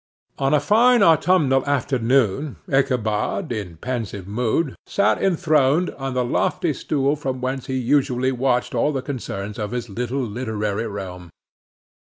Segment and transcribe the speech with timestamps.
[0.39, 7.15] On a fine autumnal afternoon, Ichabod, in pensive mood, sat enthroned on the lofty stool
[7.15, 11.29] from whence he usually watched all the concerns of his little literary realm.